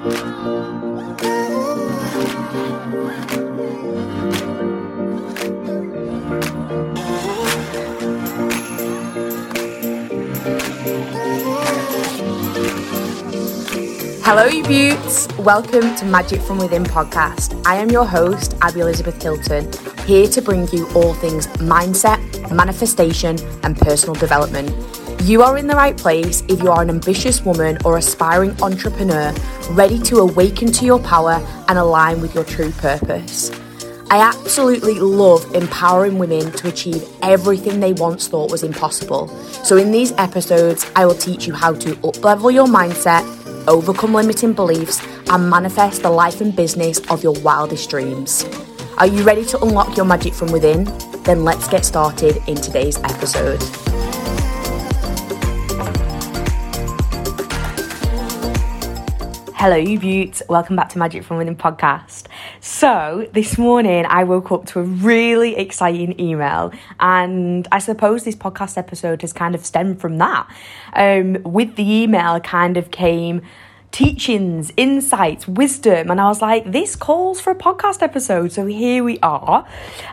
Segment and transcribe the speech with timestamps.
[0.00, 0.12] Hello,
[14.46, 15.28] you beauts.
[15.36, 17.62] Welcome to Magic from Within podcast.
[17.66, 19.70] I am your host, Abby Elizabeth Hilton,
[20.06, 24.99] here to bring you all things mindset, manifestation, and personal development.
[25.24, 29.32] You are in the right place if you are an ambitious woman or aspiring entrepreneur
[29.70, 33.50] ready to awaken to your power and align with your true purpose.
[34.10, 39.28] I absolutely love empowering women to achieve everything they once thought was impossible.
[39.64, 43.24] So, in these episodes, I will teach you how to uplevel your mindset
[43.68, 45.00] overcome limiting beliefs,
[45.30, 48.44] and manifest the life and business of your wildest dreams.
[48.98, 50.84] Are you ready to unlock your magic from within?
[51.22, 53.60] Then let's get started in today's episode.
[59.62, 60.42] Hello, you beauts.
[60.48, 62.28] Welcome back to Magic from Within podcast.
[62.62, 68.34] So, this morning I woke up to a really exciting email, and I suppose this
[68.34, 70.48] podcast episode has kind of stemmed from that.
[70.94, 73.42] Um, with the email, kind of came
[73.92, 76.10] teachings, insights, wisdom.
[76.10, 78.52] And I was like, this calls for a podcast episode.
[78.52, 79.66] So here we are.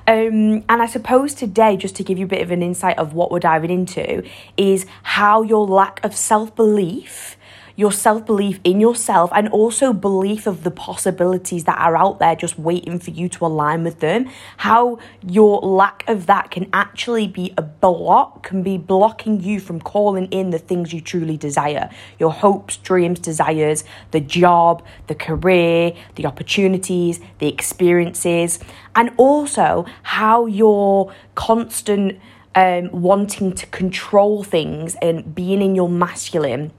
[0.08, 3.14] Um, and I suppose today, just to give you a bit of an insight of
[3.14, 7.37] what we're diving into, is how your lack of self belief
[7.78, 12.36] your self belief in yourself and also belief of the possibilities that are out there
[12.36, 14.30] just waiting for you to align with them.
[14.58, 19.80] How your lack of that can actually be a block, can be blocking you from
[19.80, 25.94] calling in the things you truly desire your hopes, dreams, desires, the job, the career,
[26.16, 28.59] the opportunities, the experiences,
[28.95, 32.19] and also how your constant
[32.56, 36.72] um, wanting to control things and being in your masculine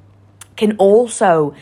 [0.59, 1.55] can also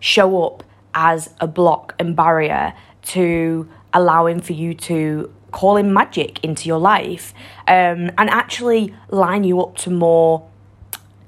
[0.00, 0.62] show up
[0.92, 6.78] as a block and barrier to allowing for you to call in magic into your
[6.78, 7.32] life
[7.66, 10.49] um, and actually line you up to more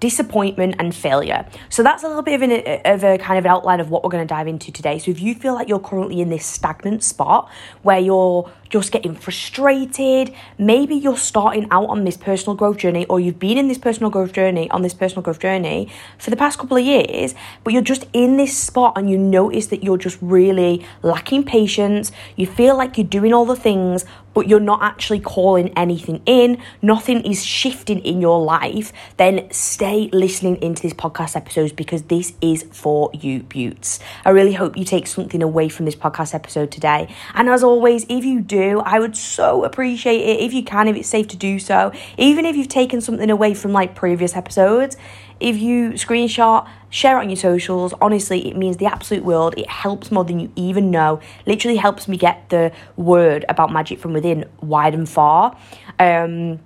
[0.03, 1.47] disappointment and failure.
[1.69, 4.11] So that's a little bit of, an, of a kind of outline of what we're
[4.11, 4.99] going to dive into today.
[4.99, 7.49] So if you feel like you're currently in this stagnant spot
[7.83, 10.35] where you're just getting frustrated.
[10.59, 14.11] Maybe you're starting out on this personal growth journey, or you've been in this personal
[14.11, 17.83] growth journey, on this personal growth journey for the past couple of years, but you're
[17.83, 22.11] just in this spot and you notice that you're just really lacking patience.
[22.35, 26.59] You feel like you're doing all the things, but you're not actually calling anything in,
[26.81, 32.33] nothing is shifting in your life, then stay listening into this podcast episodes because this
[32.41, 34.01] is for you, Beauts.
[34.25, 37.15] I really hope you take something away from this podcast episode today.
[37.35, 40.97] And as always, if you do, I would so appreciate it if you can, if
[40.97, 41.93] it's safe to do so.
[42.19, 44.97] Even if you've taken something away from like previous episodes,
[45.43, 47.93] if you screenshot, share it on your socials.
[48.01, 49.55] Honestly, it means the absolute world.
[49.57, 51.21] It helps more than you even know.
[51.47, 55.57] Literally helps me get the word about magic from within wide and far.
[55.99, 56.61] Um,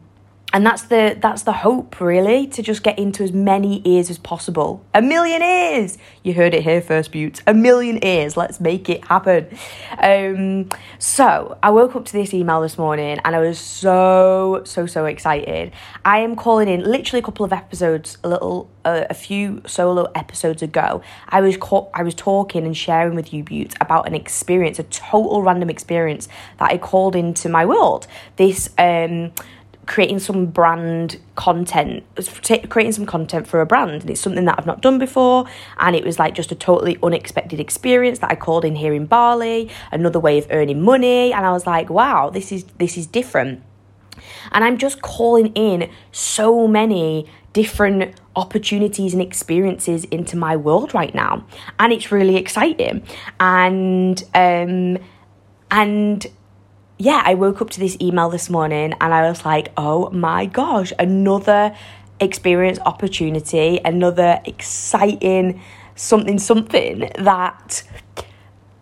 [0.57, 4.17] and that's the that's the hope really to just get into as many ears as
[4.17, 4.83] possible.
[4.95, 5.99] A million ears!
[6.23, 8.39] You heard it here first beauts a million ears.
[8.39, 9.49] Let's make it happen.
[9.99, 14.87] Um, so i woke up to this email this morning and i was so so
[14.87, 15.73] so excited.
[16.07, 20.05] I am calling in literally a couple of episodes a little uh, a few solo
[20.15, 21.03] episodes ago.
[21.29, 24.85] I was co- i was talking and sharing with you beauts about an experience a
[24.85, 26.29] total random experience
[26.59, 28.07] that i called into my world.
[28.37, 29.33] This um
[29.87, 32.05] creating some brand content,
[32.69, 34.03] creating some content for a brand.
[34.03, 35.47] And it's something that I've not done before.
[35.79, 39.07] And it was like just a totally unexpected experience that I called in here in
[39.07, 41.33] Bali, another way of earning money.
[41.33, 43.63] And I was like, wow, this is this is different.
[44.53, 51.15] And I'm just calling in so many different opportunities and experiences into my world right
[51.15, 51.47] now.
[51.79, 53.03] And it's really exciting.
[53.39, 54.99] And um
[55.71, 56.27] and
[56.99, 60.47] yeah, I woke up to this email this morning and I was like, oh my
[60.47, 61.77] gosh, another
[62.21, 65.61] experience opportunity, another exciting
[65.95, 67.83] something, something that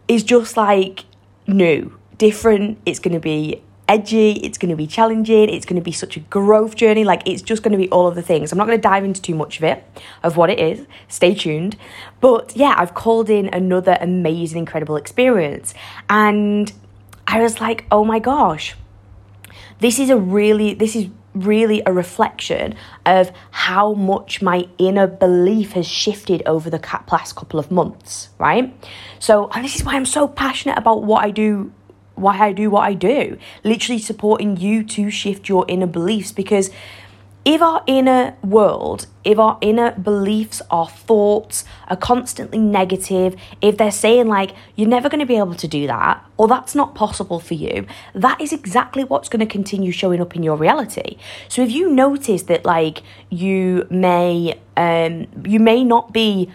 [0.06, 1.04] is just like
[1.46, 2.78] new, different.
[2.86, 6.16] It's going to be edgy, it's going to be challenging, it's going to be such
[6.16, 7.04] a growth journey.
[7.04, 8.52] Like, it's just going to be all of the things.
[8.52, 9.84] I'm not going to dive into too much of it,
[10.22, 10.86] of what it is.
[11.08, 11.76] Stay tuned.
[12.20, 15.74] But yeah, I've called in another amazing, incredible experience.
[16.08, 16.72] And
[17.26, 18.74] I was like, oh my gosh,
[19.80, 22.74] this is a really, this is really a reflection
[23.04, 28.72] of how much my inner belief has shifted over the past couple of months, right?
[29.18, 31.72] So, and this is why I'm so passionate about what I do,
[32.14, 36.70] why I do what I do, literally supporting you to shift your inner beliefs because
[37.44, 43.90] if our inner world, if our inner beliefs, our thoughts are constantly negative, if they're
[43.90, 47.38] saying, like, you're never going to be able to do that, or that's not possible
[47.38, 51.18] for you, that is exactly what's going to continue showing up in your reality.
[51.48, 56.50] So if you notice that, like, you may, um, you may not be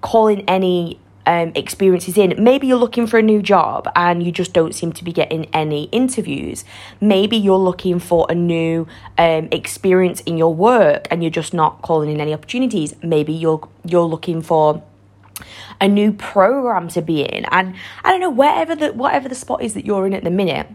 [0.00, 2.34] calling any um, experiences in.
[2.42, 5.46] Maybe you're looking for a new job and you just don't seem to be getting
[5.54, 6.64] any interviews.
[7.00, 8.86] Maybe you're looking for a new
[9.18, 12.94] um, experience in your work and you're just not calling in any opportunities.
[13.02, 14.82] Maybe you're you're looking for
[15.80, 17.74] a new program to be in and
[18.04, 20.68] I don't know whatever the whatever the spot is that you're in at the minute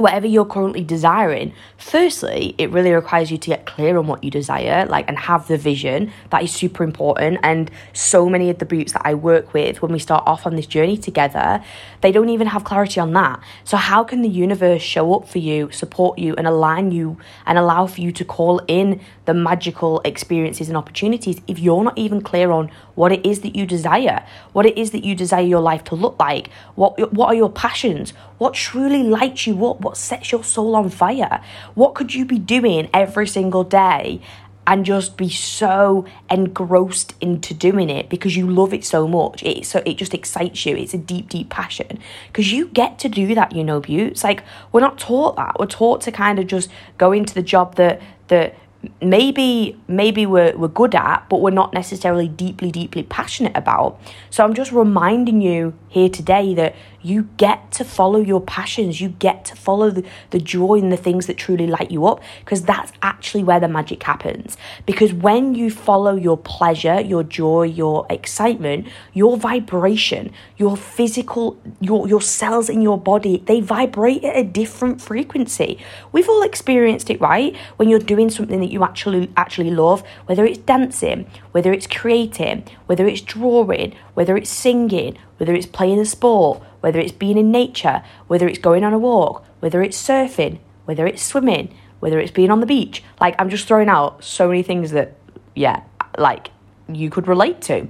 [0.00, 1.52] whatever you're currently desiring.
[1.76, 5.46] Firstly it really requires you to get clear on what you desire like and have
[5.48, 6.12] the vision.
[6.30, 9.92] That is super important and so many of the beauts that i work with when
[9.92, 11.62] we start off on this journey together
[12.00, 13.40] they don't even have clarity on that.
[13.64, 17.58] So how can the universe show up for you support you and align you and
[17.58, 22.20] allow for you to call in the magical experiences and opportunities if you're not even
[22.20, 25.60] clear on what it is that you desire what it is that you desire your
[25.60, 29.98] life to look like what what are your passions what truly lights you up what
[29.98, 31.42] sets your soul on fire?
[31.74, 34.22] What could you be doing every single day
[34.66, 39.42] and just be so engrossed into doing it because you love it so much.
[39.42, 40.74] It so it just excites you.
[40.74, 41.98] It's a deep, deep passion
[42.28, 43.54] because you get to do that.
[43.54, 44.42] You know, but It's like
[44.72, 45.58] we're not taught that.
[45.58, 48.54] We're taught to kind of just go into the job that that
[49.02, 54.00] maybe maybe we're, we're good at but we're not necessarily deeply deeply passionate about
[54.30, 59.00] so i'm just reminding you here today that you get to follow your passions.
[59.00, 62.22] You get to follow the, the joy and the things that truly light you up
[62.44, 64.56] because that's actually where the magic happens.
[64.86, 72.08] Because when you follow your pleasure your joy your excitement your vibration your physical your
[72.08, 75.78] your cells in your body they vibrate at a different frequency.
[76.12, 77.56] We've all experienced it right?
[77.76, 82.64] When you're doing something that you actually actually love, whether it's dancing, whether it's creating,
[82.86, 87.50] whether it's drawing, whether it's singing, whether it's playing a sport, whether it's being in
[87.50, 92.30] nature, whether it's going on a walk, whether it's surfing, whether it's swimming, whether it's
[92.30, 93.02] being on the beach.
[93.20, 95.14] Like I'm just throwing out so many things that
[95.54, 95.82] yeah,
[96.18, 96.50] like
[96.92, 97.88] you could relate to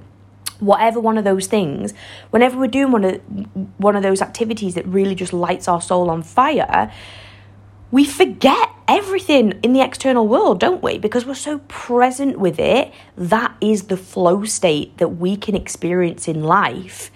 [0.61, 1.93] whatever one of those things
[2.29, 3.19] whenever we're doing one of
[3.77, 6.91] one of those activities that really just lights our soul on fire
[7.89, 10.97] we forget everything in the external world, don't we?
[10.97, 12.93] Because we're so present with it.
[13.15, 17.11] That is the flow state that we can experience in life.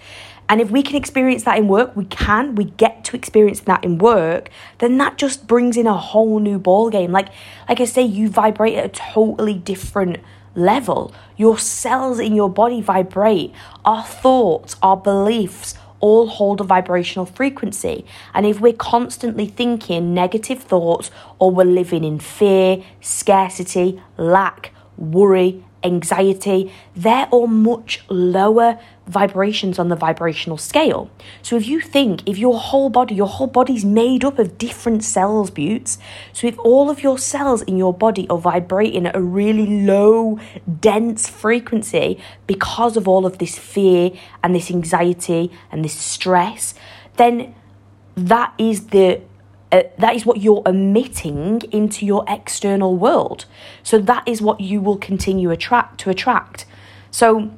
[0.48, 3.84] And if we can experience that in work, we can, we get to experience that
[3.84, 7.12] in work, then that just brings in a whole new ball game.
[7.12, 7.28] Like
[7.68, 10.18] like I say, you vibrate at a totally different
[10.54, 11.12] level.
[11.36, 13.52] Your cells in your body vibrate.
[13.84, 18.04] Our thoughts, our beliefs, all hold a vibrational frequency.
[18.34, 25.64] And if we're constantly thinking negative thoughts or we're living in fear, scarcity, lack, worry,
[25.86, 31.10] anxiety, they're all much lower vibrations on the vibrational scale.
[31.42, 35.04] So if you think, if your whole body, your whole body's made up of different
[35.04, 35.98] cells, beauts.
[36.32, 40.38] So if all of your cells in your body are vibrating at a really low,
[40.80, 44.10] dense frequency because of all of this fear
[44.42, 46.74] and this anxiety and this stress,
[47.16, 47.54] then
[48.16, 49.20] that is the
[49.72, 53.46] uh, that is what you're emitting into your external world.
[53.82, 56.66] So that is what you will continue attract to attract.
[57.10, 57.50] So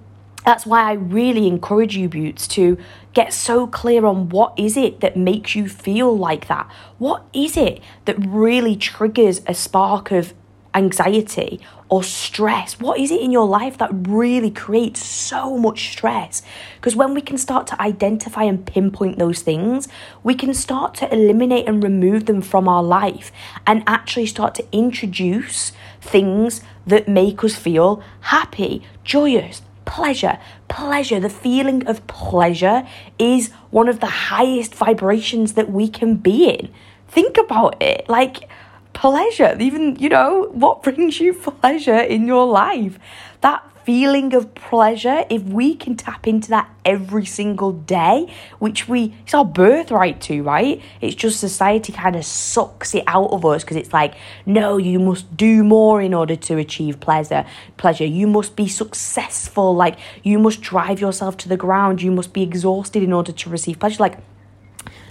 [0.45, 2.79] that's why I really encourage you, Beauts, to
[3.13, 6.71] get so clear on what is it that makes you feel like that?
[6.99, 10.33] What is it that really triggers a spark of
[10.75, 12.79] anxiety or stress?
[12.79, 16.43] What is it in your life that really creates so much stress?
[16.77, 19.89] Because when we can start to identify and pinpoint those things,
[20.23, 23.33] we can start to eliminate and remove them from our life
[23.67, 30.39] and actually start to introduce things that make us feel happy, joyous, pleasure.
[30.69, 32.87] Pleasure, the feeling of pleasure
[33.19, 36.71] is one of the highest vibrations that we can be in.
[37.09, 38.07] Think about it.
[38.09, 38.49] Like,
[38.99, 39.57] pleasure.
[39.61, 42.99] Even, you know, what brings you pleasure in your life?
[43.43, 49.15] That feeling of pleasure, if we can tap into that every single day, which we,
[49.23, 50.83] it's our birthright to, right?
[51.01, 54.15] It's just society kind of sucks it out of us because it's like,
[54.45, 57.47] no, you must do more in order to achieve pleasure.
[57.77, 58.05] Pleasure.
[58.05, 59.75] You must be successful.
[59.75, 62.03] Like, you must drive yourself to the ground.
[62.03, 64.03] You must be exhausted in order to receive pleasure.
[64.03, 64.19] Like,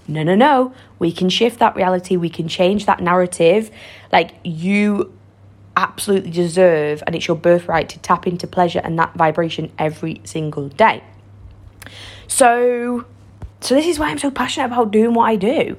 [0.08, 0.74] no, no, no.
[1.00, 2.16] We can shift that reality.
[2.16, 3.72] We can change that narrative.
[4.12, 5.14] Like, you
[5.76, 10.70] absolutely deserve, and it's your birthright to tap into pleasure and that vibration every single
[10.70, 11.04] day.
[12.28, 13.06] So,
[13.62, 15.78] so this is why I'm so passionate about doing what I do.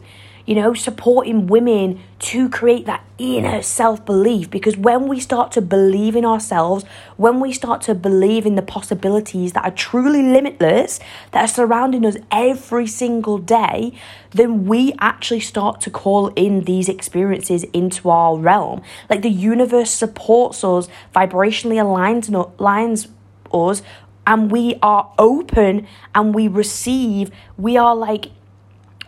[0.48, 4.48] You know, supporting women to create that inner self belief.
[4.48, 6.86] Because when we start to believe in ourselves,
[7.18, 11.00] when we start to believe in the possibilities that are truly limitless,
[11.32, 13.92] that are surrounding us every single day,
[14.30, 18.80] then we actually start to call in these experiences into our realm.
[19.10, 23.08] Like the universe supports us, vibrationally aligns, aligns
[23.52, 23.82] us
[24.26, 28.26] and we are open and we receive we are like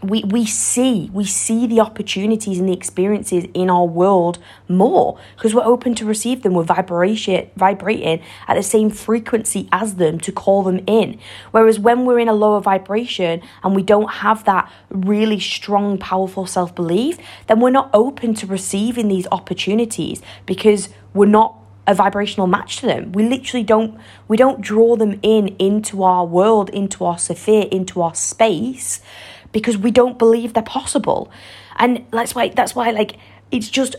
[0.02, 4.38] we, we see we see the opportunities and the experiences in our world
[4.68, 10.18] more because we're open to receive them we're vibrating at the same frequency as them
[10.18, 11.18] to call them in
[11.50, 16.46] whereas when we're in a lower vibration and we don't have that really strong powerful
[16.46, 22.76] self-belief then we're not open to receiving these opportunities because we're not a vibrational match
[22.76, 23.10] to them.
[23.12, 28.00] We literally don't we don't draw them in into our world, into our sphere, into
[28.00, 29.00] our space
[29.52, 31.30] because we don't believe they're possible.
[31.76, 33.16] And that's why that's why like
[33.50, 33.96] it's just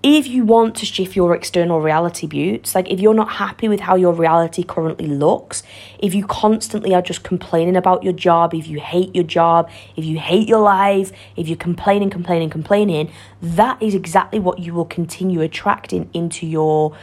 [0.00, 3.80] if you want to shift your external reality beauts, like if you're not happy with
[3.80, 5.64] how your reality currently looks,
[5.98, 10.04] if you constantly are just complaining about your job, if you hate your job, if
[10.04, 13.10] you hate your life, if you're complaining, complaining, complaining,
[13.42, 16.96] that is exactly what you will continue attracting into your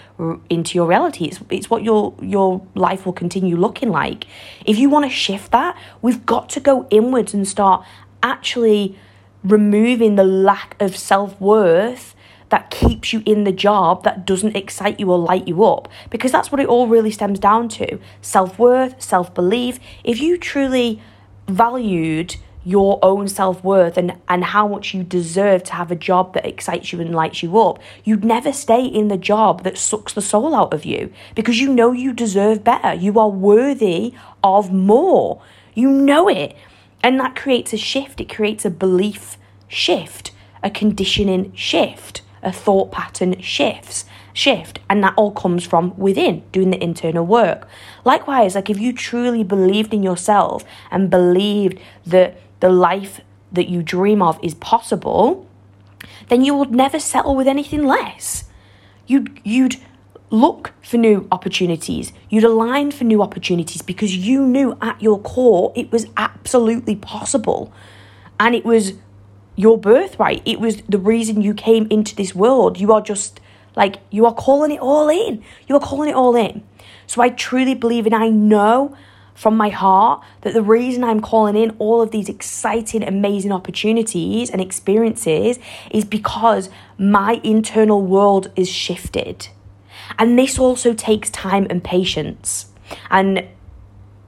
[0.49, 1.25] into your reality.
[1.25, 4.25] It's, it's what your your life will continue looking like.
[4.65, 7.85] If you want to shift that, we've got to go inwards and start
[8.23, 8.97] actually
[9.43, 12.14] removing the lack of self-worth
[12.49, 15.87] that keeps you in the job that doesn't excite you or light you up.
[16.09, 17.99] Because that's what it all really stems down to.
[18.21, 19.79] Self-worth self-belief.
[20.03, 21.01] If you truly
[21.47, 26.47] valued your own self-worth and and how much you deserve to have a job that
[26.47, 30.21] excites you and lights you up you'd never stay in the job that sucks the
[30.21, 31.11] soul out of you.
[31.35, 32.93] Because you know you deserve better.
[32.93, 35.41] You are worthy of more.
[35.75, 36.55] You know it.
[37.03, 38.19] And that creates a shift.
[38.19, 39.37] It creates a belief
[39.67, 40.31] shift
[40.65, 46.69] a conditioning shift a thought pattern shifts shift and that all comes from within doing
[46.69, 47.67] the internal work.
[48.03, 53.21] Likewise like if you truly believed in yourself and believed that the life
[53.51, 55.47] that you dream of is possible
[56.29, 58.45] then you would never settle with anything less.
[59.07, 59.77] You'd you'd
[60.29, 62.11] look for new opportunities.
[62.29, 67.71] You'd align for new opportunities because you knew at your core it was absolutely possible.
[68.39, 68.93] And it was
[69.55, 70.41] your birthright.
[70.45, 72.79] It was the reason you came into this world.
[72.79, 73.39] You are just
[73.75, 75.43] like, you are calling it all in.
[75.67, 76.63] You are calling it all in.
[77.07, 78.95] So I truly believe and I know
[79.33, 84.49] from my heart that the reason I'm calling in all of these exciting, amazing opportunities
[84.49, 85.59] and experiences
[85.91, 89.49] is because my internal world is shifted.
[90.17, 92.67] And this also takes time and patience.
[93.09, 93.45] And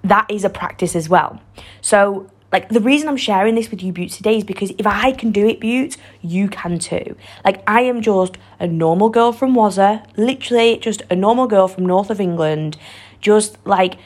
[0.04, 1.42] that is a practice as well.
[1.82, 5.12] So like the reason I'm sharing this with you, Beauts, today is because if I
[5.12, 7.16] can do it, Beauts, you can too.
[7.44, 11.86] Like I am just a normal girl from Wazza, literally just a normal girl from
[11.86, 12.78] north of England,
[13.20, 13.98] just like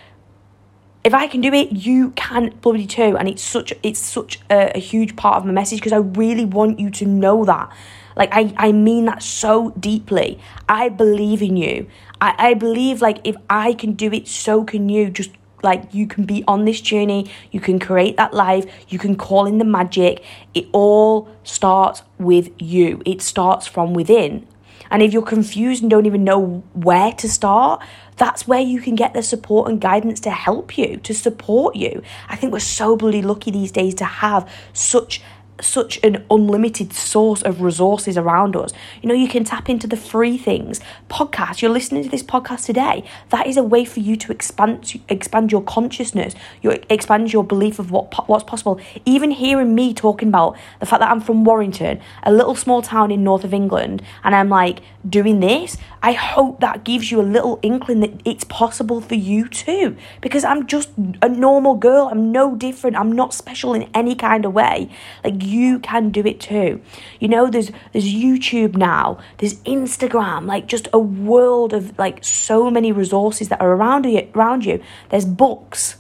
[1.04, 3.16] if I can do it, you can bloody too.
[3.18, 6.46] And it's such it's such a, a huge part of my message because I really
[6.46, 7.72] want you to know that.
[8.16, 10.40] Like I, I mean that so deeply.
[10.68, 11.88] I believe in you.
[12.20, 15.10] I, I believe like if I can do it, so can you.
[15.10, 15.32] Just
[15.64, 19.46] like you can be on this journey, you can create that life, you can call
[19.46, 20.24] in the magic.
[20.54, 24.48] It all starts with you, it starts from within.
[24.92, 27.82] And if you're confused and don't even know where to start,
[28.18, 32.04] that's where you can get the support and guidance to help you, to support you.
[32.28, 35.22] I think we're so bloody lucky these days to have such
[35.62, 38.72] such an unlimited source of resources around us.
[39.02, 40.80] You know, you can tap into the free things.
[41.10, 43.04] Podcast, you're listening to this podcast today.
[43.30, 47.80] That is a way for you to expand expand your consciousness, your expand your belief
[47.80, 48.80] of what what's possible.
[49.06, 53.12] Even hearing me talking about the fact that I'm from Warrington, a little small town
[53.12, 57.24] in north of England, and I'm like doing this, I hope that gives you a
[57.24, 59.96] little inkling that it's possible for you too.
[60.20, 60.90] Because I'm just
[61.22, 62.10] a normal girl.
[62.12, 62.96] I'm no different.
[62.96, 64.90] I'm not special in any kind of way.
[65.24, 66.82] Like you can do it too.
[67.20, 72.70] You know, there's there's YouTube now, there's Instagram, like just a world of like so
[72.72, 74.82] many resources that are around you around you.
[75.10, 75.98] There's books,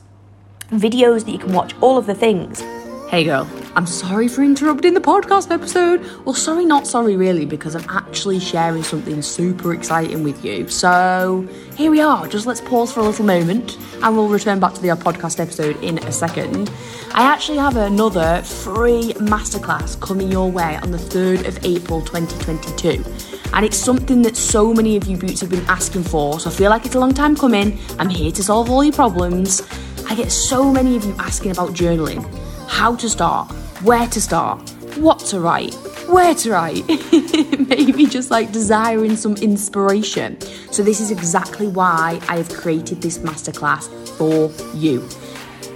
[0.70, 2.63] videos that you can watch, all of the things.
[3.12, 6.00] Hey girl, I'm sorry for interrupting the podcast episode.
[6.24, 10.70] Well, sorry, not sorry, really, because I'm actually sharing something super exciting with you.
[10.70, 12.25] So, here we are.
[12.30, 15.75] Just let's pause for a little moment and we'll return back to the podcast episode
[15.84, 16.72] in a second.
[17.13, 23.03] I actually have another free masterclass coming your way on the 3rd of April 2022.
[23.51, 26.53] And it's something that so many of you beauts have been asking for, so I
[26.53, 27.77] feel like it's a long time coming.
[28.00, 29.62] I'm here to solve all your problems.
[30.08, 32.40] I get so many of you asking about journaling
[32.72, 33.51] how to start,
[33.84, 34.58] where to start,
[34.96, 35.74] what to write,
[36.08, 36.88] where to write,
[37.68, 40.40] maybe just like desiring some inspiration.
[40.72, 45.01] So, this is exactly why I have created this masterclass for you.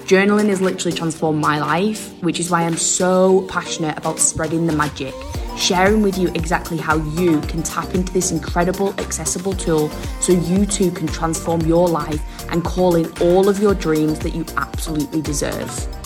[0.06, 4.74] Journaling has literally transformed my life, which is why I'm so passionate about spreading the
[4.74, 5.14] magic,
[5.58, 9.90] sharing with you exactly how you can tap into this incredible, accessible tool
[10.22, 12.22] so you too can transform your life
[12.52, 16.04] and call in all of your dreams that you absolutely deserve.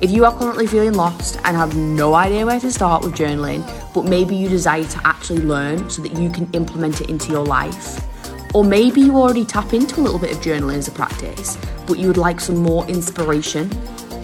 [0.00, 3.66] If you are currently feeling lost and have no idea where to start with journaling,
[3.92, 7.44] but maybe you desire to actually learn so that you can implement it into your
[7.44, 8.00] life,
[8.54, 11.98] or maybe you already tap into a little bit of journaling as a practice, but
[11.98, 13.68] you would like some more inspiration,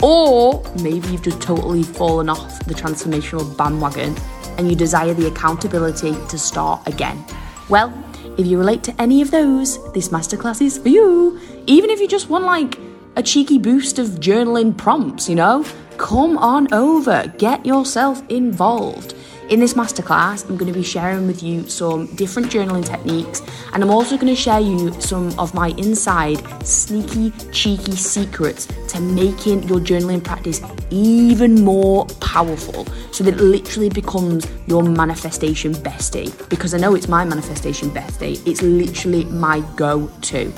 [0.00, 4.14] or maybe you've just totally fallen off the transformational bandwagon
[4.59, 7.25] and you desire the accountability to start again.
[7.69, 7.93] Well,
[8.38, 11.40] if you relate to any of those, this masterclass is for you.
[11.66, 12.78] Even if you just want like
[13.16, 15.64] a cheeky boost of journaling prompts, you know?
[15.97, 19.14] Come on over, get yourself involved.
[19.51, 23.43] In this masterclass, I'm going to be sharing with you some different journaling techniques,
[23.75, 29.01] and I'm also going to share you some of my inside sneaky, cheeky secrets to
[29.01, 36.33] making your journaling practice even more powerful so that it literally becomes your manifestation bestie.
[36.49, 40.51] Because I know it's my manifestation bestie, it's literally my go to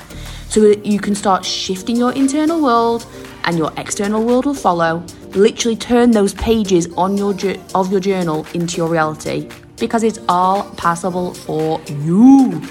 [0.47, 3.05] so that you can start shifting your internal world
[3.47, 5.03] and your external world will follow.
[5.31, 7.33] Literally turn those pages on your
[7.73, 12.61] of your journal into your reality because it's all possible for you.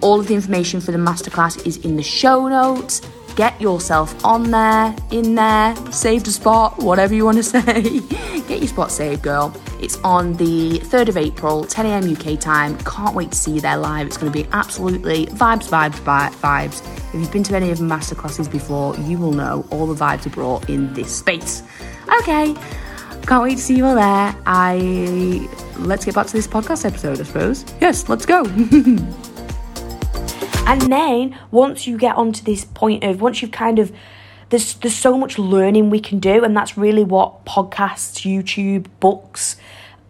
[0.00, 3.02] All of the information for the masterclass is in the show notes.
[3.36, 8.00] Get yourself on there, in there, saved a spot, whatever you want to say.
[8.48, 9.54] Get your spot saved, girl.
[9.78, 12.10] It's on the 3rd of April, 10 a.m.
[12.10, 12.78] UK time.
[12.78, 14.06] Can't wait to see you there live.
[14.06, 16.00] It's going to be absolutely vibes, vibes,
[16.40, 16.80] vibes.
[17.08, 20.24] If you've been to any of the masterclasses before, you will know all the vibes
[20.24, 21.62] are brought in this space.
[22.20, 22.54] Okay,
[23.26, 24.34] can't wait to see you all there.
[24.46, 25.46] I
[25.80, 27.66] let's get back to this podcast episode, I suppose.
[27.82, 28.44] Yes, let's go.
[30.66, 33.92] And then once you get onto this point of once you've kind of
[34.50, 39.56] there's there's so much learning we can do, and that's really what podcasts, YouTube, books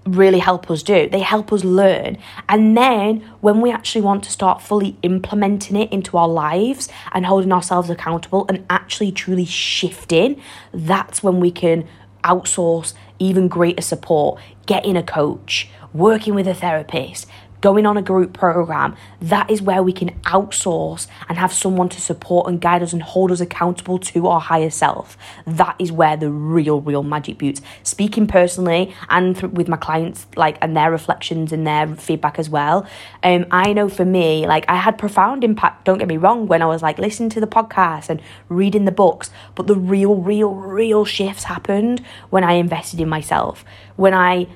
[0.06, 1.08] really help us do.
[1.08, 2.16] They help us learn.
[2.48, 7.26] And then when we actually want to start fully implementing it into our lives and
[7.26, 10.40] holding ourselves accountable and actually truly shifting,
[10.72, 11.88] that's when we can
[12.22, 17.26] outsource even greater support, getting a coach, working with a therapist,
[17.60, 22.00] going on a group program, that is where we can outsource and have someone to
[22.00, 25.16] support and guide us and hold us accountable to our higher self.
[25.46, 27.62] That is where the real, real magic beauts.
[27.82, 32.48] Speaking personally and th- with my clients, like, and their reflections and their feedback as
[32.48, 32.86] well.
[33.22, 36.62] Um, I know for me, like, I had profound impact, don't get me wrong, when
[36.62, 40.54] I was like listening to the podcast and reading the books, but the real, real,
[40.54, 43.64] real shifts happened when I invested in myself.
[43.96, 44.48] When I,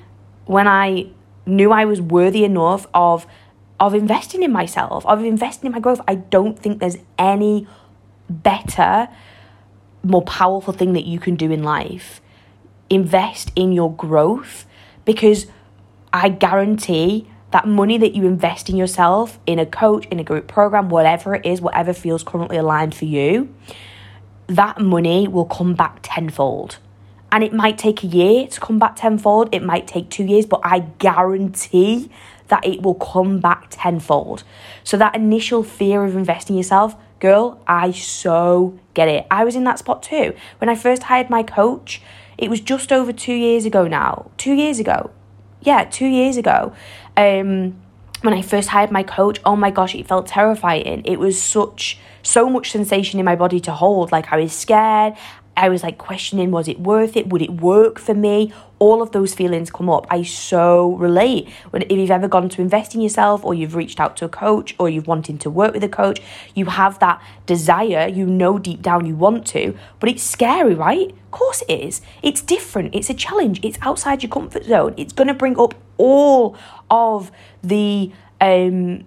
[0.45, 1.07] when I,
[1.51, 3.27] knew I was worthy enough of
[3.79, 6.01] of investing in myself, of investing in my growth.
[6.07, 7.67] I don't think there's any
[8.29, 9.09] better,
[10.03, 12.21] more powerful thing that you can do in life.
[12.91, 14.65] Invest in your growth
[15.03, 15.47] because
[16.13, 20.47] I guarantee that money that you invest in yourself, in a coach, in a group
[20.47, 23.53] program, whatever it is, whatever feels currently aligned for you,
[24.47, 26.77] that money will come back tenfold.
[27.31, 30.45] And it might take a year to come back tenfold, it might take two years,
[30.45, 32.09] but I guarantee
[32.49, 34.43] that it will come back tenfold.
[34.83, 39.25] So, that initial fear of investing yourself, girl, I so get it.
[39.31, 40.35] I was in that spot too.
[40.57, 42.01] When I first hired my coach,
[42.37, 44.31] it was just over two years ago now.
[44.37, 45.11] Two years ago.
[45.61, 46.73] Yeah, two years ago.
[47.15, 47.79] Um,
[48.21, 51.03] when I first hired my coach, oh my gosh, it felt terrifying.
[51.05, 54.11] It was such so much sensation in my body to hold.
[54.11, 55.13] Like I was scared.
[55.57, 57.27] I was like questioning, was it worth it?
[57.27, 58.53] Would it work for me?
[58.79, 60.07] All of those feelings come up.
[60.09, 61.49] I so relate.
[61.69, 64.29] When if you've ever gone to invest in yourself or you've reached out to a
[64.29, 66.21] coach or you've wanted to work with a coach,
[66.55, 71.09] you have that desire, you know deep down you want to, but it's scary, right?
[71.09, 72.01] Of course it is.
[72.23, 72.95] It's different.
[72.95, 73.59] It's a challenge.
[73.63, 74.93] It's outside your comfort zone.
[74.97, 76.55] It's gonna bring up all
[76.89, 79.05] of the um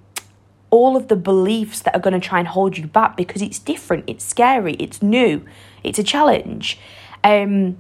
[0.75, 3.61] all of the beliefs that are going to try and hold you back because it's
[3.61, 5.45] different, it's scary, it's new,
[5.85, 6.79] it's a challenge.
[7.23, 7.77] Um,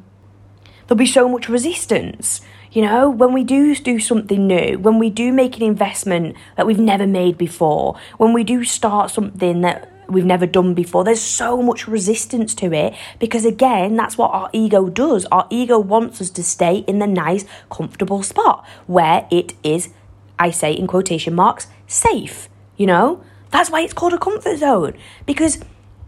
[0.86, 2.40] there'll be so much resistance.
[2.72, 6.66] You know, when we do do something new, when we do make an investment that
[6.66, 11.20] we've never made before, when we do start something that we've never done before, there's
[11.20, 15.24] so much resistance to it because, again, that's what our ego does.
[15.26, 19.90] Our ego wants us to stay in the nice, comfortable spot where it is,
[20.38, 22.48] I say in quotation marks, safe.
[22.76, 24.94] You know, that's why it's called a comfort zone
[25.26, 25.60] because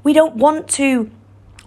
[0.03, 1.11] we don't want to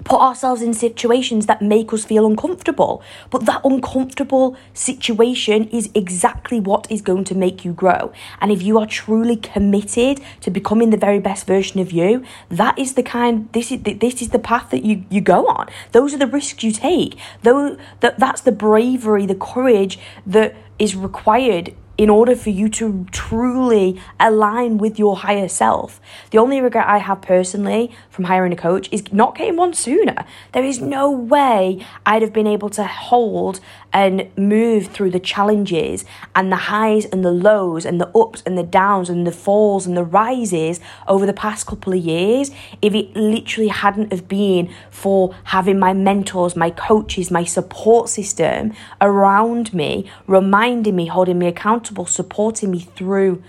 [0.04, 3.02] put ourselves in situations that make us feel uncomfortable.
[3.30, 8.12] But that uncomfortable situation is exactly what is going to make you grow.
[8.42, 12.78] And if you are truly committed to becoming the very best version of you, that
[12.78, 15.68] is the kind this is this is the path that you you go on.
[15.92, 17.18] Those are the risks you take.
[17.44, 23.06] Though that that's the bravery, the courage that is required in order for you to
[23.12, 26.00] truly align with your higher self.
[26.32, 30.24] The only regret I have personally from hiring a coach is not getting one sooner.
[30.54, 33.60] There is no way I'd have been able to hold
[33.92, 38.58] and move through the challenges and the highs and the lows and the ups and
[38.58, 42.94] the downs and the falls and the rises over the past couple of years if
[42.94, 49.74] it literally hadn't have been for having my mentors, my coaches, my support system around
[49.74, 53.42] me, reminding me, holding me accountable supporting me through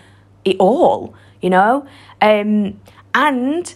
[0.44, 1.86] it all, you know?
[2.20, 2.80] Um,
[3.14, 3.74] and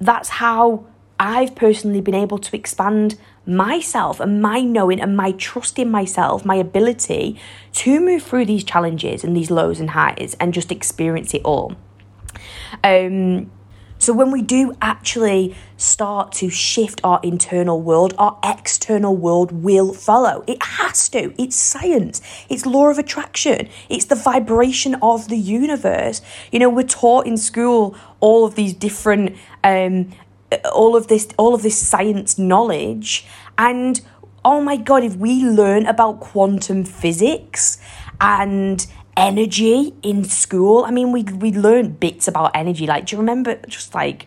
[0.00, 0.86] that's how
[1.18, 6.44] I've personally been able to expand myself and my knowing and my trust in myself,
[6.44, 7.40] my ability
[7.72, 11.74] to move through these challenges and these lows and highs and just experience it all.
[12.84, 13.50] Um,
[14.00, 19.92] so, when we do actually start to shift our internal world, our external world will
[19.92, 20.42] follow.
[20.46, 21.34] It has to.
[21.36, 26.22] It's science, it's law of attraction, it's the vibration of the universe.
[26.50, 30.10] You know, we're taught in school all of these different, um,
[30.72, 33.26] all of this, all of this science knowledge,
[33.58, 34.00] and
[34.44, 37.78] oh my god, if we learn about quantum physics
[38.20, 38.86] and
[39.16, 40.84] energy in school.
[40.84, 42.86] I mean, we we learned bits about energy.
[42.86, 44.26] Like, do you remember just like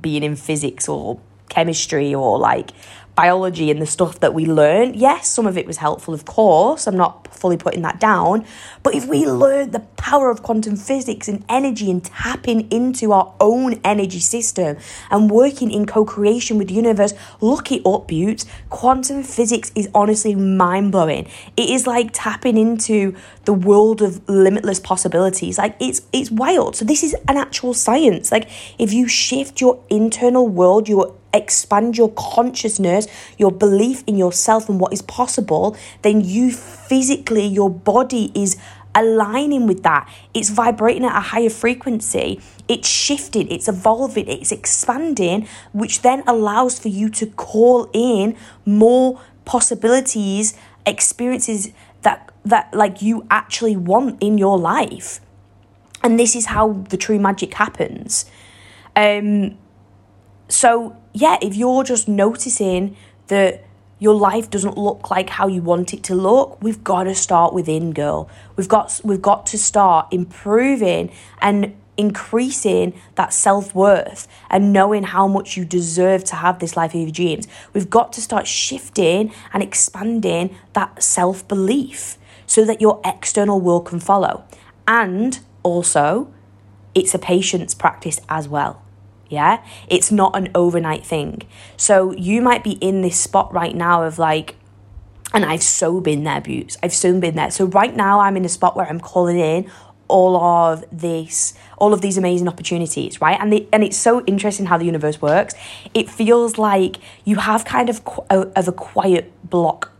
[0.00, 2.70] being in physics or chemistry or like
[3.16, 6.86] biology and the stuff that we learned, yes, some of it was helpful, of course.
[6.86, 8.44] I'm not fully putting that down.
[8.82, 13.34] But if we learn the power of quantum physics and energy and tapping into our
[13.40, 14.76] own energy system
[15.10, 18.46] and working in co creation with the universe, look it up, Beauts.
[18.70, 21.26] Quantum physics is honestly mind blowing.
[21.56, 25.58] It is like tapping into the world of limitless possibilities.
[25.58, 26.76] Like it's it's wild.
[26.76, 28.30] So this is an actual science.
[28.30, 28.48] Like
[28.78, 33.06] if you shift your internal world, your expand your consciousness,
[33.38, 38.56] your belief in yourself and what is possible, then you physically, your body is
[38.96, 40.08] aligning with that.
[40.32, 42.40] It's vibrating at a higher frequency.
[42.66, 49.20] It's shifting, it's evolving, it's expanding, which then allows for you to call in more
[49.44, 50.54] possibilities,
[50.86, 55.20] experiences that that like you actually want in your life.
[56.02, 58.24] And this is how the true magic happens.
[58.94, 59.58] Um
[60.48, 62.94] so yeah, if you're just noticing
[63.28, 63.64] that
[63.98, 67.54] your life doesn't look like how you want it to look, we've got to start
[67.54, 68.28] within, girl.
[68.54, 75.56] We've got we've got to start improving and increasing that self-worth and knowing how much
[75.56, 77.48] you deserve to have this life of your dreams.
[77.72, 84.00] We've got to start shifting and expanding that self-belief so that your external world can
[84.00, 84.44] follow.
[84.86, 86.30] And also,
[86.94, 88.82] it's a patience practice as well.
[89.28, 91.42] Yeah, it's not an overnight thing.
[91.76, 94.56] So you might be in this spot right now of like,
[95.34, 96.76] and I've so been there, Beauts.
[96.82, 97.50] I've so been there.
[97.50, 99.70] So right now I'm in a spot where I'm calling in
[100.08, 104.66] all of this all of these amazing opportunities right and the, and it's so interesting
[104.66, 105.54] how the universe works
[105.94, 109.90] it feels like you have kind of qu- of a quiet block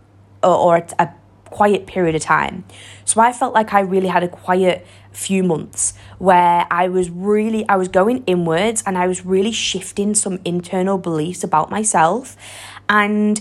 [0.43, 1.15] or, or a, a
[1.57, 2.64] quiet period of time.
[3.05, 7.66] So i felt like i really had a quiet few months where I was really
[7.69, 12.37] I was going inwards and I was really shifting some internal beliefs about myself.
[12.88, 13.40] And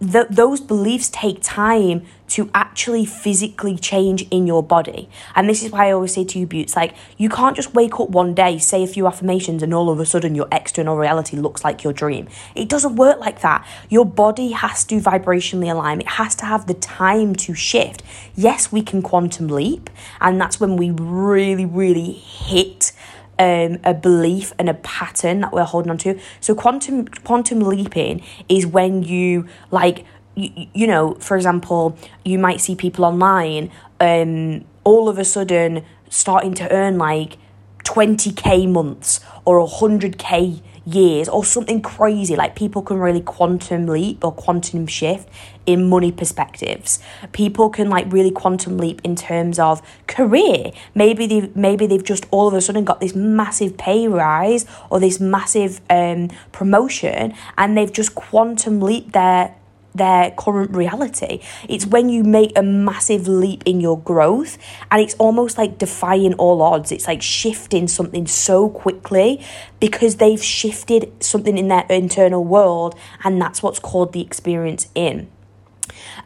[0.00, 5.08] the, those beliefs take time to actually physically change in your body.
[5.36, 8.00] And this is why I always say to you, Beauts, like, you can't just wake
[8.00, 11.36] up one day, say a few affirmations, and all of a sudden your external reality
[11.36, 12.28] looks like your dream.
[12.54, 13.66] It doesn't work like that.
[13.88, 18.02] Your body has to vibrationally align, it has to have the time to shift.
[18.34, 22.92] Yes, we can quantum leap, and that's when we really, really hit
[23.38, 26.18] um, a belief and a pattern that we're holding on to.
[26.40, 32.60] So quantum quantum leaping is when you like you, you know, for example, you might
[32.60, 33.70] see people online
[34.00, 37.38] um all of a sudden starting to earn like
[37.84, 42.36] 20k months or 100k years or something crazy.
[42.36, 45.28] Like people can really quantum leap or quantum shift
[45.66, 47.00] in money perspectives.
[47.32, 50.72] People can like really quantum leap in terms of career.
[50.94, 55.00] Maybe they maybe they've just all of a sudden got this massive pay rise or
[55.00, 59.54] this massive um, promotion and they've just quantum leap their
[59.94, 61.40] their current reality.
[61.68, 64.58] It's when you make a massive leap in your growth
[64.90, 66.90] and it's almost like defying all odds.
[66.90, 69.44] It's like shifting something so quickly
[69.80, 75.30] because they've shifted something in their internal world and that's what's called the experience in.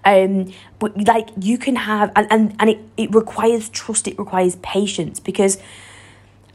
[0.04, 4.57] Um, but like you can have and, and, and it, it requires trust, it requires
[4.57, 5.59] patience because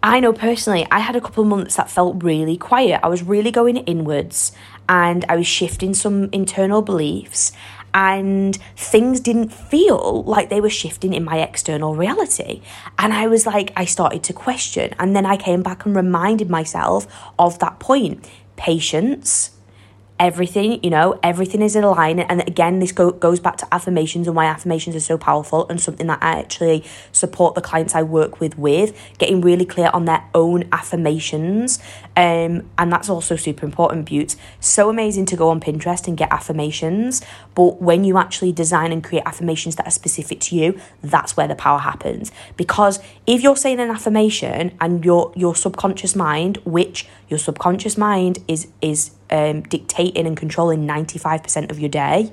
[0.05, 2.99] I know personally, I had a couple of months that felt really quiet.
[3.03, 4.51] I was really going inwards
[4.87, 7.51] and I was shifting some internal beliefs,
[7.93, 12.61] and things didn't feel like they were shifting in my external reality.
[12.97, 14.95] And I was like, I started to question.
[14.97, 17.05] And then I came back and reminded myself
[17.37, 19.51] of that point patience
[20.19, 22.29] everything, you know, everything is in alignment.
[22.29, 25.81] And again, this go- goes back to affirmations and why affirmations are so powerful and
[25.81, 30.05] something that I actually support the clients I work with with, getting really clear on
[30.05, 31.79] their own affirmations.
[32.15, 34.37] Um, and that's also super important, Beauts.
[34.59, 37.21] So amazing to go on Pinterest and get affirmations.
[37.55, 41.47] But when you actually design and create affirmations that are specific to you, that's where
[41.47, 42.31] the power happens.
[42.55, 48.39] Because if you're saying an affirmation and your your subconscious mind, which your subconscious mind
[48.47, 52.31] is is um, dictating and controlling 95% of your day.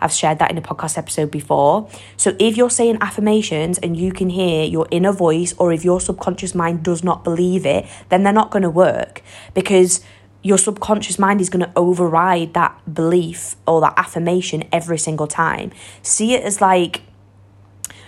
[0.00, 1.88] I've shared that in a podcast episode before.
[2.16, 6.00] So if you're saying affirmations and you can hear your inner voice, or if your
[6.00, 9.22] subconscious mind does not believe it, then they're not going to work
[9.54, 10.04] because
[10.42, 15.70] your subconscious mind is going to override that belief or that affirmation every single time.
[16.02, 17.02] See it as like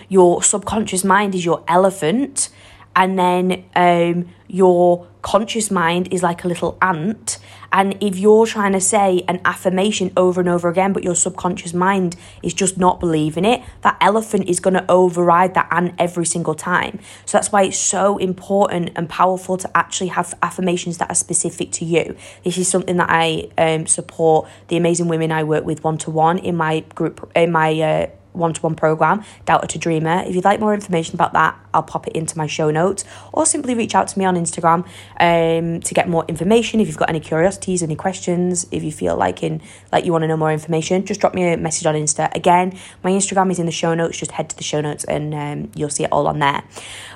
[0.09, 2.49] your subconscious mind is your elephant,
[2.95, 7.39] and then um, your conscious mind is like a little ant.
[7.71, 11.73] And if you're trying to say an affirmation over and over again, but your subconscious
[11.73, 16.27] mind is just not believing it, that elephant is going to override that ant every
[16.27, 16.99] single time.
[17.25, 21.71] So that's why it's so important and powerful to actually have affirmations that are specific
[21.71, 22.15] to you.
[22.43, 26.11] This is something that I um, support the amazing women I work with one to
[26.11, 30.23] one in my group, in my uh, one to one program, Doubter to Dreamer.
[30.25, 33.45] If you'd like more information about that, I'll pop it into my show notes or
[33.45, 34.85] simply reach out to me on Instagram
[35.19, 36.79] um, to get more information.
[36.79, 40.23] If you've got any curiosities, any questions, if you feel like in like you want
[40.23, 42.33] to know more information, just drop me a message on Insta.
[42.33, 44.17] Again, my Instagram is in the show notes.
[44.17, 46.63] Just head to the show notes and um, you'll see it all on there.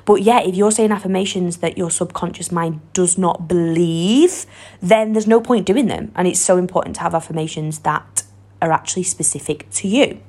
[0.06, 4.46] But yeah, if you're saying affirmations that your subconscious mind does not believe,
[4.82, 6.12] then there's no point doing them.
[6.16, 8.24] And it's so important to have affirmations that
[8.62, 10.20] are actually specific to you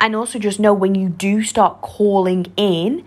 [0.00, 3.04] and also just know when you do start calling in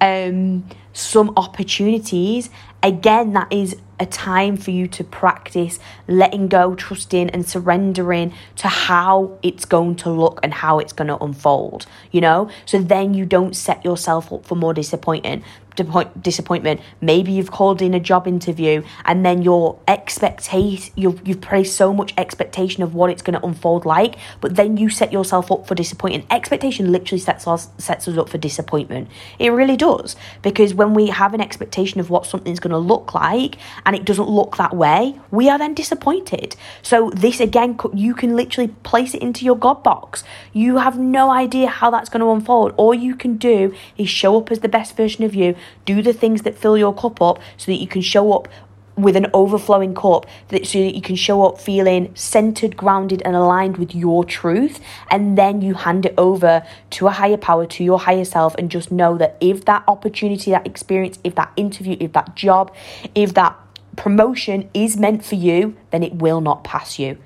[0.00, 2.50] um, some opportunities,
[2.82, 5.78] again, that is a time for you to practice
[6.08, 11.08] letting go, trusting, and surrendering to how it's going to look and how it's going
[11.08, 12.50] to unfold, you know?
[12.66, 16.80] So then you don't set yourself up for more disappointment disappointment.
[17.00, 21.92] Maybe you've called in a job interview and then your expectation you've you've placed so
[21.92, 25.66] much expectation of what it's going to unfold like, but then you set yourself up
[25.66, 26.26] for disappointment.
[26.30, 29.08] Expectation literally sets us sets us up for disappointment.
[29.38, 33.14] It really does because when we have an expectation of what something's going to look
[33.14, 36.56] like and it doesn't look that way, we are then disappointed.
[36.82, 40.24] So this again, you can literally place it into your God box.
[40.52, 42.74] You have no idea how that's going to unfold.
[42.76, 46.12] All you can do is show up as the best version of you do the
[46.12, 48.48] things that fill your cup up so that you can show up
[48.96, 53.34] with an overflowing cup that so that you can show up feeling centered grounded and
[53.34, 57.82] aligned with your truth and then you hand it over to a higher power to
[57.82, 61.96] your higher self and just know that if that opportunity that experience if that interview
[62.00, 62.74] if that job
[63.14, 63.56] if that
[63.96, 67.18] promotion is meant for you then it will not pass you.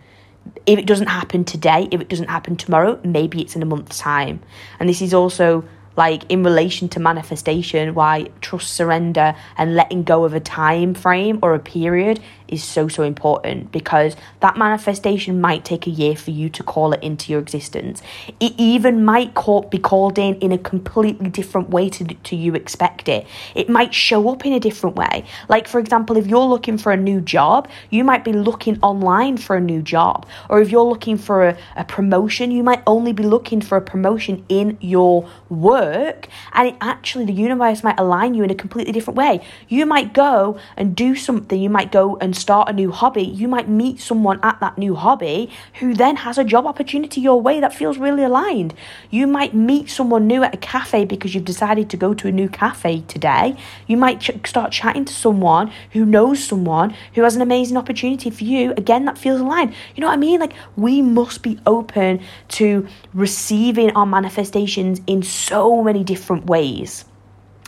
[0.64, 3.98] If it doesn't happen today if it doesn't happen tomorrow maybe it's in a month's
[3.98, 4.40] time.
[4.78, 5.64] And this is also
[5.96, 11.38] like in relation to manifestation why trust surrender and letting go of a time frame
[11.42, 16.30] or a period is so so important because that manifestation might take a year for
[16.30, 18.02] you to call it into your existence.
[18.40, 22.54] It even might call, be called in in a completely different way to, to you
[22.54, 23.26] expect it.
[23.54, 25.24] It might show up in a different way.
[25.48, 29.36] Like for example if you're looking for a new job you might be looking online
[29.36, 30.26] for a new job.
[30.48, 33.82] Or if you're looking for a, a promotion you might only be looking for a
[33.82, 36.28] promotion in your work.
[36.52, 39.40] And it actually the universe might align you in a completely different way.
[39.68, 41.60] You might go and do something.
[41.60, 44.94] You might go and start a new hobby you might meet someone at that new
[44.94, 48.74] hobby who then has a job opportunity your way that feels really aligned
[49.10, 52.32] you might meet someone new at a cafe because you've decided to go to a
[52.32, 57.36] new cafe today you might ch- start chatting to someone who knows someone who has
[57.36, 60.52] an amazing opportunity for you again that feels aligned you know what i mean like
[60.76, 67.04] we must be open to receiving our manifestations in so many different ways.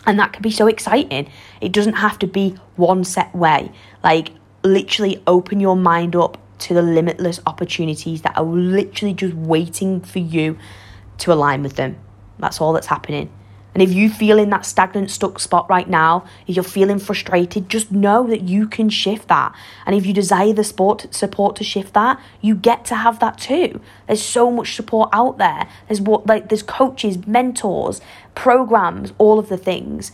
[0.07, 1.31] And that can be so exciting.
[1.61, 3.71] It doesn't have to be one set way.
[4.03, 4.31] Like,
[4.63, 10.19] literally open your mind up to the limitless opportunities that are literally just waiting for
[10.19, 10.59] you
[11.19, 11.97] to align with them.
[12.39, 13.31] That's all that's happening.
[13.75, 17.69] And if you feel in that stagnant, stuck spot right now, if you're feeling frustrated,
[17.69, 19.55] just know that you can shift that.
[19.87, 23.39] And if you desire the support, support to shift that, you get to have that
[23.39, 23.81] too.
[24.07, 25.69] There's so much support out there.
[25.87, 28.01] There's what like there's coaches, mentors,
[28.35, 30.11] programs, all of the things.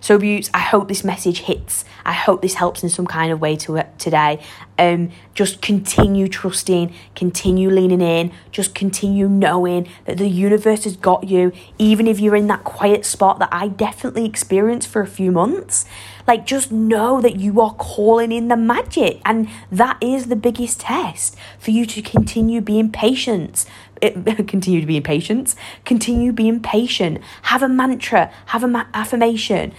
[0.00, 1.84] So, Beauts, I hope this message hits.
[2.04, 4.40] I hope this helps in some kind of way to today.
[4.78, 11.28] Um, just continue trusting, continue leaning in, just continue knowing that the universe has got
[11.28, 15.32] you, even if you're in that quiet spot that I definitely experienced for a few
[15.32, 15.84] months.
[16.26, 20.80] Like, just know that you are calling in the magic, and that is the biggest
[20.80, 23.64] test for you to continue being patient.
[24.46, 25.54] continue to be impatient.
[25.84, 27.20] Continue being patient.
[27.42, 28.32] Have a mantra.
[28.46, 29.72] Have an ma- affirmation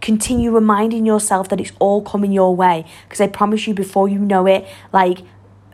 [0.00, 4.18] continue reminding yourself that it's all coming your way because I promise you before you
[4.18, 5.20] know it like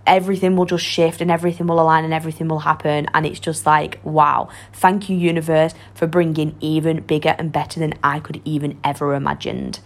[0.06, 3.66] everything will just shift and everything will align and everything will happen and it's just
[3.66, 8.78] like wow thank you universe for bringing even bigger and better than I could even
[8.84, 9.80] ever imagined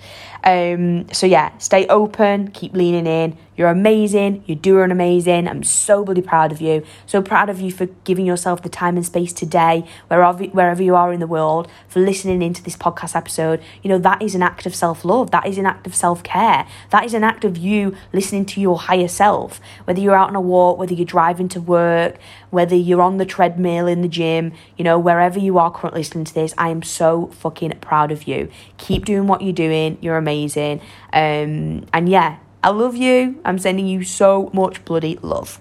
[0.44, 4.42] um so yeah stay open keep leaning in you're amazing.
[4.46, 5.46] You're doing amazing.
[5.48, 6.82] I'm so bloody proud of you.
[7.06, 10.96] So proud of you for giving yourself the time and space today, wherever wherever you
[10.96, 13.62] are in the world, for listening into this podcast episode.
[13.82, 15.30] You know that is an act of self love.
[15.30, 16.66] That is an act of self care.
[16.90, 19.60] That is an act of you listening to your higher self.
[19.84, 22.16] Whether you're out on a walk, whether you're driving to work,
[22.54, 26.24] whether you're on the treadmill in the gym, you know wherever you are currently listening
[26.24, 28.50] to this, I am so fucking proud of you.
[28.78, 29.98] Keep doing what you're doing.
[30.00, 30.80] You're amazing.
[31.12, 33.40] Um, and yeah, I love you.
[33.44, 35.60] I'm sending you so much bloody love.